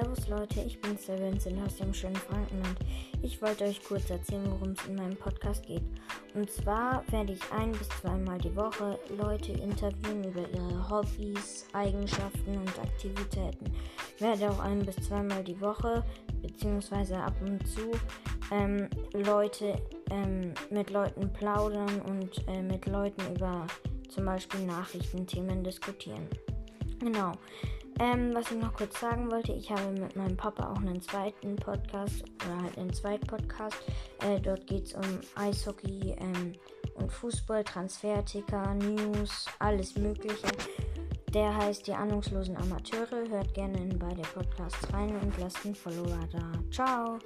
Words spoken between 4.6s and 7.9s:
es in meinem Podcast geht. Und zwar werde ich ein bis